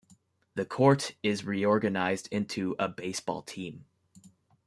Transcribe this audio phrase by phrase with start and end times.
[0.55, 3.85] The Court is reorganized into a baseball team.